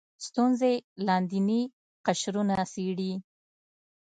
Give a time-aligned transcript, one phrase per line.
[0.25, 0.73] ستونزې
[1.07, 1.61] لاندیني
[2.05, 3.13] قشرونه څېړي